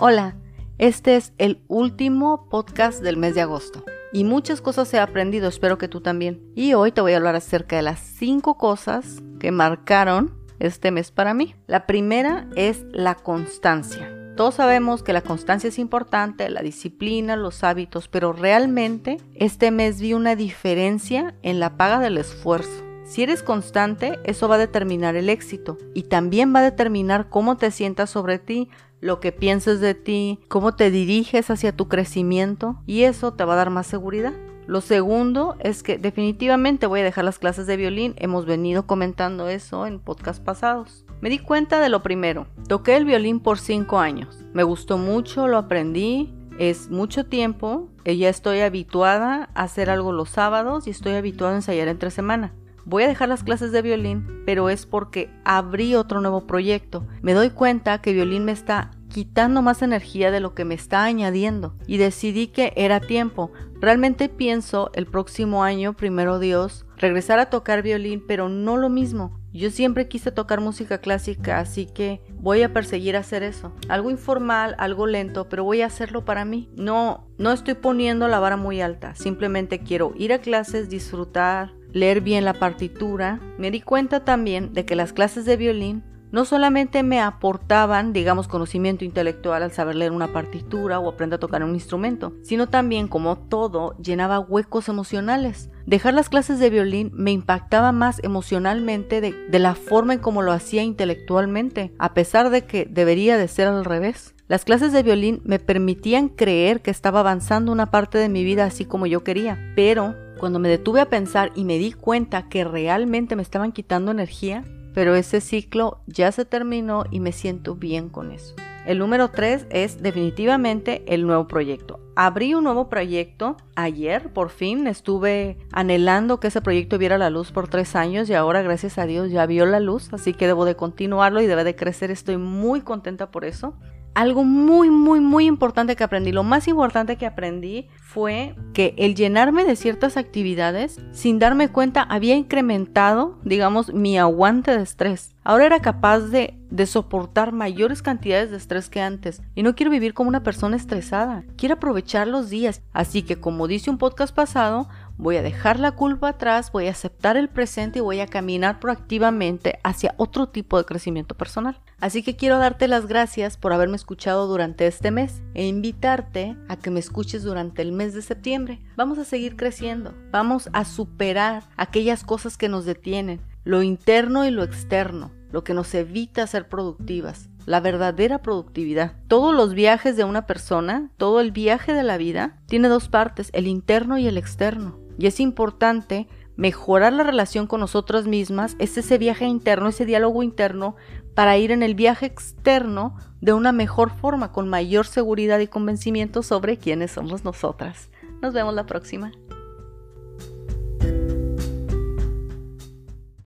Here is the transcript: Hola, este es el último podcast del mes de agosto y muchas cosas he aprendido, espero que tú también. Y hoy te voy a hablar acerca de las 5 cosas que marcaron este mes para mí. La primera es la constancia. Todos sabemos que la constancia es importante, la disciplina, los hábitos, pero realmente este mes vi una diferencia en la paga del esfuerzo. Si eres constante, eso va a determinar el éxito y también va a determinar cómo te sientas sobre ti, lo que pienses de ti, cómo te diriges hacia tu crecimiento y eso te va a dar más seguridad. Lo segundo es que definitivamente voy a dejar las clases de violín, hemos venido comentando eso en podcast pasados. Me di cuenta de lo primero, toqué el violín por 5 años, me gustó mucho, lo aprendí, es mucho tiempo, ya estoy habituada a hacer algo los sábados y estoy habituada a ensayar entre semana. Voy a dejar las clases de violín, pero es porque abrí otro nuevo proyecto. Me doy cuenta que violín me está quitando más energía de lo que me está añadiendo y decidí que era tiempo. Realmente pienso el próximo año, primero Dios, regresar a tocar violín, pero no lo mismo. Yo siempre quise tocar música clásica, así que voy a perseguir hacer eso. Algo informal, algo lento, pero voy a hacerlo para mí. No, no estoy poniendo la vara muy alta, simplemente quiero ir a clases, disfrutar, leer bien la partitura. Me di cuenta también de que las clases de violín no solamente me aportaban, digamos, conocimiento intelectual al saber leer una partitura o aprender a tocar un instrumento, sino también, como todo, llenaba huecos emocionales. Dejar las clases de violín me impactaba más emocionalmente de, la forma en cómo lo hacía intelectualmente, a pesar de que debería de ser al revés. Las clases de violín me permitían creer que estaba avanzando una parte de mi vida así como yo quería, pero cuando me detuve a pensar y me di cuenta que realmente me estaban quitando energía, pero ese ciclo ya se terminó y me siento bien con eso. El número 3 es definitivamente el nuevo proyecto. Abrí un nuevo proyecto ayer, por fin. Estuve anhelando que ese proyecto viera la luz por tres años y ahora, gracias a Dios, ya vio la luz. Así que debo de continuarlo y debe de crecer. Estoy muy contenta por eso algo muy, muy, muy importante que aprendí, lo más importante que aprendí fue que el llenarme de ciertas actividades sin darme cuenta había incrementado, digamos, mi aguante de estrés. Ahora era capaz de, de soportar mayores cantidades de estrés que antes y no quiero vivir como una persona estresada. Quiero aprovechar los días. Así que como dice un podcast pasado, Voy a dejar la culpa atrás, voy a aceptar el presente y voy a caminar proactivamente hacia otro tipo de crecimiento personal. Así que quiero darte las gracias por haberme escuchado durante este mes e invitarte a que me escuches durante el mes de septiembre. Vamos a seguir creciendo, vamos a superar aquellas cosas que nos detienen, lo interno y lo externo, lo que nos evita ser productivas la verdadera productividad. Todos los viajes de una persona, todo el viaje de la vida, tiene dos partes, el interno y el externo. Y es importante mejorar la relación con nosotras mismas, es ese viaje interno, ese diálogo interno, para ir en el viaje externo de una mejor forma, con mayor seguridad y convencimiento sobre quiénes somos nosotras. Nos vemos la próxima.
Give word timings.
Hola, 0.00 0.34
este 0.78 1.14
es 1.14 1.32
el 1.38 1.62
último 1.68 2.48
podcast 2.50 3.00
del 3.00 3.16
mes 3.16 3.36
de 3.36 3.42
agosto 3.42 3.84
y 4.12 4.24
muchas 4.24 4.60
cosas 4.60 4.92
he 4.92 4.98
aprendido, 4.98 5.46
espero 5.46 5.78
que 5.78 5.86
tú 5.86 6.00
también. 6.00 6.42
Y 6.56 6.74
hoy 6.74 6.90
te 6.90 7.00
voy 7.00 7.12
a 7.12 7.16
hablar 7.16 7.36
acerca 7.36 7.76
de 7.76 7.82
las 7.82 8.00
5 8.00 8.58
cosas 8.58 9.22
que 9.38 9.52
marcaron 9.52 10.34
este 10.58 10.90
mes 10.90 11.12
para 11.12 11.32
mí. 11.32 11.54
La 11.68 11.86
primera 11.86 12.48
es 12.56 12.84
la 12.90 13.14
constancia. 13.14 14.34
Todos 14.36 14.56
sabemos 14.56 15.04
que 15.04 15.12
la 15.12 15.22
constancia 15.22 15.68
es 15.68 15.78
importante, 15.78 16.50
la 16.50 16.62
disciplina, 16.62 17.36
los 17.36 17.62
hábitos, 17.62 18.08
pero 18.08 18.32
realmente 18.32 19.18
este 19.36 19.70
mes 19.70 20.00
vi 20.00 20.12
una 20.12 20.34
diferencia 20.34 21.36
en 21.42 21.60
la 21.60 21.76
paga 21.76 22.00
del 22.00 22.18
esfuerzo. 22.18 22.82
Si 23.04 23.22
eres 23.22 23.42
constante, 23.42 24.18
eso 24.24 24.48
va 24.48 24.54
a 24.54 24.58
determinar 24.58 25.14
el 25.14 25.28
éxito 25.28 25.78
y 25.94 26.04
también 26.04 26.54
va 26.54 26.60
a 26.60 26.64
determinar 26.64 27.28
cómo 27.28 27.56
te 27.58 27.70
sientas 27.70 28.08
sobre 28.08 28.38
ti, 28.38 28.70
lo 29.04 29.20
que 29.20 29.32
pienses 29.32 29.80
de 29.80 29.92
ti, 29.92 30.40
cómo 30.48 30.76
te 30.76 30.90
diriges 30.90 31.50
hacia 31.50 31.76
tu 31.76 31.88
crecimiento 31.88 32.76
y 32.86 33.02
eso 33.02 33.34
te 33.34 33.44
va 33.44 33.52
a 33.52 33.56
dar 33.56 33.68
más 33.68 33.86
seguridad. 33.86 34.32
Lo 34.66 34.80
segundo 34.80 35.56
es 35.60 35.82
que 35.82 35.98
definitivamente 35.98 36.86
voy 36.86 37.00
a 37.00 37.04
dejar 37.04 37.26
las 37.26 37.38
clases 37.38 37.66
de 37.66 37.76
violín, 37.76 38.14
hemos 38.16 38.46
venido 38.46 38.86
comentando 38.86 39.50
eso 39.50 39.86
en 39.86 40.00
podcast 40.00 40.42
pasados. 40.42 41.04
Me 41.20 41.28
di 41.28 41.38
cuenta 41.38 41.80
de 41.80 41.90
lo 41.90 42.02
primero, 42.02 42.46
toqué 42.66 42.96
el 42.96 43.04
violín 43.04 43.40
por 43.40 43.58
5 43.58 43.98
años, 43.98 44.42
me 44.54 44.62
gustó 44.62 44.96
mucho, 44.96 45.48
lo 45.48 45.58
aprendí, 45.58 46.32
es 46.58 46.88
mucho 46.88 47.26
tiempo, 47.26 47.90
ya 48.06 48.30
estoy 48.30 48.60
habituada 48.60 49.50
a 49.54 49.64
hacer 49.64 49.90
algo 49.90 50.12
los 50.12 50.30
sábados 50.30 50.86
y 50.86 50.90
estoy 50.90 51.12
habituada 51.12 51.52
a 51.52 51.56
ensayar 51.56 51.88
entre 51.88 52.10
semana. 52.10 52.54
Voy 52.86 53.02
a 53.02 53.08
dejar 53.08 53.30
las 53.30 53.42
clases 53.42 53.72
de 53.72 53.80
violín, 53.80 54.42
pero 54.44 54.68
es 54.68 54.84
porque 54.84 55.30
abrí 55.44 55.94
otro 55.94 56.20
nuevo 56.20 56.46
proyecto. 56.46 57.06
Me 57.22 57.32
doy 57.32 57.48
cuenta 57.48 58.02
que 58.02 58.12
violín 58.12 58.44
me 58.44 58.52
está 58.52 58.90
quitando 59.14 59.62
más 59.62 59.80
energía 59.80 60.32
de 60.32 60.40
lo 60.40 60.54
que 60.54 60.64
me 60.64 60.74
está 60.74 61.04
añadiendo 61.04 61.76
y 61.86 61.98
decidí 61.98 62.48
que 62.48 62.72
era 62.74 62.98
tiempo. 62.98 63.52
Realmente 63.80 64.28
pienso 64.28 64.90
el 64.92 65.06
próximo 65.06 65.62
año, 65.62 65.92
primero 65.92 66.40
Dios, 66.40 66.84
regresar 66.96 67.38
a 67.38 67.48
tocar 67.48 67.82
violín, 67.82 68.24
pero 68.26 68.48
no 68.48 68.76
lo 68.76 68.88
mismo. 68.88 69.38
Yo 69.52 69.70
siempre 69.70 70.08
quise 70.08 70.32
tocar 70.32 70.60
música 70.60 70.98
clásica, 70.98 71.60
así 71.60 71.86
que 71.86 72.22
voy 72.40 72.62
a 72.64 72.72
perseguir 72.72 73.16
hacer 73.16 73.44
eso. 73.44 73.72
Algo 73.88 74.10
informal, 74.10 74.74
algo 74.78 75.06
lento, 75.06 75.48
pero 75.48 75.62
voy 75.62 75.82
a 75.82 75.86
hacerlo 75.86 76.24
para 76.24 76.44
mí. 76.44 76.68
No, 76.74 77.28
no 77.38 77.52
estoy 77.52 77.74
poniendo 77.74 78.26
la 78.26 78.40
vara 78.40 78.56
muy 78.56 78.80
alta, 78.80 79.14
simplemente 79.14 79.78
quiero 79.78 80.12
ir 80.16 80.32
a 80.32 80.40
clases, 80.40 80.88
disfrutar, 80.88 81.72
leer 81.92 82.20
bien 82.20 82.44
la 82.44 82.54
partitura. 82.54 83.38
Me 83.58 83.70
di 83.70 83.80
cuenta 83.80 84.24
también 84.24 84.72
de 84.72 84.84
que 84.84 84.96
las 84.96 85.12
clases 85.12 85.44
de 85.44 85.56
violín 85.56 86.02
no 86.34 86.44
solamente 86.44 87.04
me 87.04 87.20
aportaban, 87.20 88.12
digamos, 88.12 88.48
conocimiento 88.48 89.04
intelectual 89.04 89.62
al 89.62 89.70
saber 89.70 89.94
leer 89.94 90.10
una 90.10 90.32
partitura 90.32 90.98
o 90.98 91.08
aprender 91.08 91.36
a 91.36 91.40
tocar 91.40 91.62
un 91.62 91.74
instrumento, 91.74 92.32
sino 92.42 92.68
también, 92.68 93.06
como 93.06 93.38
todo, 93.38 93.96
llenaba 93.98 94.40
huecos 94.40 94.88
emocionales. 94.88 95.70
Dejar 95.86 96.12
las 96.12 96.28
clases 96.28 96.58
de 96.58 96.70
violín 96.70 97.12
me 97.14 97.30
impactaba 97.30 97.92
más 97.92 98.20
emocionalmente 98.24 99.20
de, 99.20 99.58
la 99.60 99.76
forma 99.76 100.14
en 100.14 100.18
cómo 100.18 100.42
lo 100.42 100.50
hacía 100.50 100.82
intelectualmente, 100.82 101.94
a 102.00 102.14
pesar 102.14 102.50
de 102.50 102.62
que 102.62 102.84
debería 102.84 103.38
de 103.38 103.46
ser 103.46 103.68
al 103.68 103.84
revés. 103.84 104.34
Las 104.48 104.64
clases 104.64 104.92
de 104.92 105.04
violín 105.04 105.40
me 105.44 105.60
permitían 105.60 106.28
creer 106.28 106.82
que 106.82 106.90
estaba 106.90 107.20
avanzando 107.20 107.70
una 107.70 107.92
parte 107.92 108.18
de 108.18 108.28
mi 108.28 108.42
vida 108.42 108.64
así 108.64 108.84
como 108.84 109.06
yo 109.06 109.22
quería, 109.22 109.72
pero 109.76 110.16
cuando 110.40 110.58
me 110.58 110.68
detuve 110.68 111.00
a 111.00 111.08
pensar 111.08 111.52
y 111.54 111.62
me 111.62 111.78
di 111.78 111.92
cuenta 111.92 112.48
que 112.48 112.64
realmente 112.64 113.36
me 113.36 113.42
estaban 113.42 113.70
quitando 113.70 114.10
energía, 114.10 114.64
pero 114.94 115.14
ese 115.14 115.40
ciclo 115.40 116.00
ya 116.06 116.32
se 116.32 116.44
terminó 116.44 117.04
y 117.10 117.20
me 117.20 117.32
siento 117.32 117.74
bien 117.74 118.08
con 118.08 118.30
eso. 118.30 118.54
El 118.86 118.98
número 118.98 119.28
3 119.28 119.66
es 119.70 120.02
definitivamente 120.02 121.02
el 121.06 121.26
nuevo 121.26 121.48
proyecto. 121.48 122.00
Abrí 122.16 122.54
un 122.54 122.64
nuevo 122.64 122.90
proyecto 122.90 123.56
ayer, 123.76 124.32
por 124.32 124.50
fin. 124.50 124.86
Estuve 124.86 125.56
anhelando 125.72 126.38
que 126.38 126.48
ese 126.48 126.60
proyecto 126.60 126.98
viera 126.98 127.16
la 127.16 127.30
luz 127.30 127.50
por 127.50 127.66
tres 127.66 127.96
años 127.96 128.28
y 128.28 128.34
ahora, 128.34 128.62
gracias 128.62 128.98
a 128.98 129.06
Dios, 129.06 129.30
ya 129.30 129.46
vio 129.46 129.64
la 129.64 129.80
luz. 129.80 130.12
Así 130.12 130.34
que 130.34 130.46
debo 130.46 130.66
de 130.66 130.76
continuarlo 130.76 131.40
y 131.40 131.46
debe 131.46 131.64
de 131.64 131.74
crecer. 131.74 132.10
Estoy 132.10 132.36
muy 132.36 132.82
contenta 132.82 133.30
por 133.30 133.44
eso 133.46 133.74
algo 134.14 134.44
muy, 134.44 134.90
muy, 134.90 135.20
muy 135.20 135.46
importante 135.46 135.96
que 135.96 136.04
aprendí, 136.04 136.32
lo 136.32 136.44
más 136.44 136.68
importante 136.68 137.16
que 137.16 137.26
aprendí 137.26 137.88
fue 138.00 138.54
que 138.72 138.94
el 138.96 139.14
llenarme 139.14 139.64
de 139.64 139.76
ciertas 139.76 140.16
actividades 140.16 141.00
sin 141.10 141.38
darme 141.40 141.68
cuenta 141.68 142.02
había 142.02 142.36
incrementado, 142.36 143.38
digamos, 143.42 143.92
mi 143.92 144.16
aguante 144.18 144.76
de 144.76 144.82
estrés. 144.82 145.34
Ahora 145.42 145.66
era 145.66 145.80
capaz 145.80 146.20
de, 146.20 146.56
de 146.70 146.86
soportar 146.86 147.52
mayores 147.52 148.02
cantidades 148.02 148.50
de 148.50 148.56
estrés 148.56 148.88
que 148.88 149.00
antes 149.00 149.42
y 149.54 149.62
no 149.62 149.74
quiero 149.74 149.90
vivir 149.90 150.14
como 150.14 150.28
una 150.28 150.42
persona 150.42 150.76
estresada. 150.76 151.44
Quiero 151.56 151.74
aprovechar 151.74 152.28
los 152.28 152.48
días. 152.50 152.82
Así 152.92 153.22
que 153.22 153.40
como 153.40 153.66
dice 153.66 153.90
un 153.90 153.98
podcast 153.98 154.34
pasado, 154.34 154.88
Voy 155.16 155.36
a 155.36 155.42
dejar 155.42 155.78
la 155.78 155.92
culpa 155.92 156.30
atrás, 156.30 156.72
voy 156.72 156.88
a 156.88 156.90
aceptar 156.90 157.36
el 157.36 157.48
presente 157.48 158.00
y 158.00 158.02
voy 158.02 158.20
a 158.20 158.26
caminar 158.26 158.80
proactivamente 158.80 159.78
hacia 159.84 160.14
otro 160.16 160.48
tipo 160.48 160.76
de 160.76 160.84
crecimiento 160.84 161.36
personal. 161.36 161.80
Así 162.00 162.22
que 162.22 162.34
quiero 162.34 162.58
darte 162.58 162.88
las 162.88 163.06
gracias 163.06 163.56
por 163.56 163.72
haberme 163.72 163.96
escuchado 163.96 164.48
durante 164.48 164.86
este 164.86 165.12
mes 165.12 165.42
e 165.54 165.66
invitarte 165.66 166.56
a 166.68 166.76
que 166.76 166.90
me 166.90 166.98
escuches 166.98 167.44
durante 167.44 167.80
el 167.82 167.92
mes 167.92 168.12
de 168.12 168.22
septiembre. 168.22 168.82
Vamos 168.96 169.18
a 169.18 169.24
seguir 169.24 169.54
creciendo, 169.56 170.14
vamos 170.32 170.68
a 170.72 170.84
superar 170.84 171.62
aquellas 171.76 172.24
cosas 172.24 172.56
que 172.56 172.68
nos 172.68 172.84
detienen, 172.84 173.40
lo 173.62 173.82
interno 173.82 174.44
y 174.44 174.50
lo 174.50 174.64
externo, 174.64 175.30
lo 175.52 175.62
que 175.62 175.74
nos 175.74 175.94
evita 175.94 176.46
ser 176.46 176.68
productivas 176.68 177.48
la 177.66 177.80
verdadera 177.80 178.42
productividad. 178.42 179.16
Todos 179.28 179.54
los 179.54 179.74
viajes 179.74 180.16
de 180.16 180.24
una 180.24 180.46
persona, 180.46 181.10
todo 181.16 181.40
el 181.40 181.50
viaje 181.50 181.92
de 181.94 182.02
la 182.02 182.18
vida, 182.18 182.58
tiene 182.66 182.88
dos 182.88 183.08
partes, 183.08 183.48
el 183.52 183.66
interno 183.66 184.18
y 184.18 184.26
el 184.26 184.36
externo. 184.36 184.98
Y 185.18 185.26
es 185.26 185.40
importante 185.40 186.28
mejorar 186.56 187.12
la 187.12 187.24
relación 187.24 187.66
con 187.66 187.80
nosotras 187.80 188.26
mismas, 188.26 188.76
es 188.78 188.96
ese 188.96 189.18
viaje 189.18 189.46
interno, 189.46 189.88
ese 189.88 190.06
diálogo 190.06 190.42
interno, 190.42 190.96
para 191.34 191.56
ir 191.58 191.72
en 191.72 191.82
el 191.82 191.94
viaje 191.94 192.26
externo 192.26 193.16
de 193.40 193.52
una 193.52 193.72
mejor 193.72 194.10
forma, 194.10 194.52
con 194.52 194.68
mayor 194.68 195.06
seguridad 195.06 195.58
y 195.58 195.66
convencimiento 195.66 196.42
sobre 196.42 196.78
quiénes 196.78 197.10
somos 197.10 197.44
nosotras. 197.44 198.08
Nos 198.40 198.54
vemos 198.54 198.74
la 198.74 198.86
próxima. 198.86 199.32